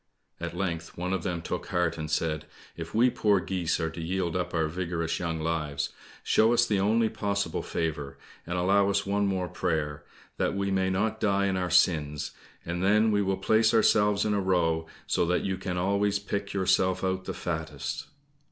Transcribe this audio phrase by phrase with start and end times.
[0.39, 4.01] At length one of them took heart and said, "If we poor geese are to
[4.01, 5.89] yield up our vigorous young lives,
[6.23, 8.17] show us the only possible favour
[8.47, 10.03] and allow us one more prayer,
[10.37, 12.31] that we may not die in our sins,
[12.65, 16.51] and then we will place ourselves in a row, so that you can always pick
[16.51, 18.07] yourself out the fattest."